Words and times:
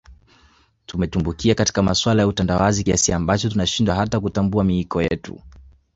Tumetumbukia 0.85 1.55
katika 1.55 1.83
masuala 1.83 2.21
ya 2.21 2.27
utandawazi 2.27 2.83
kiasi 2.83 3.13
ambacho 3.13 3.49
tunashindwa 3.49 3.95
hata 3.95 4.19
kutambua 4.19 4.63
miiko 4.63 5.01
yetu 5.01 5.41